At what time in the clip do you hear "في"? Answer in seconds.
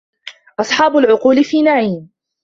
1.43-1.61